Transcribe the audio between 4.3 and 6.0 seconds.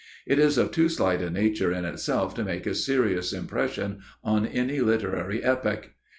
any literary epoch.